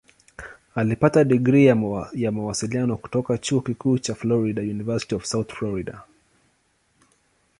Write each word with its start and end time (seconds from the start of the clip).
Alipata 0.75 1.23
digrii 1.23 1.65
ya 2.13 2.31
Mawasiliano 2.31 2.97
kutoka 2.97 3.37
Chuo 3.37 3.61
Kikuu 3.61 3.99
cha 3.99 4.15
Florida 4.15 4.61
"University 4.61 5.15
of 5.15 5.23
South 5.25 5.53
Florida". 5.53 6.01